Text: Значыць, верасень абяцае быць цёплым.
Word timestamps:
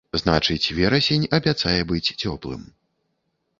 Значыць, 0.19 0.73
верасень 0.77 1.27
абяцае 1.39 1.77
быць 1.93 2.13
цёплым. 2.23 2.67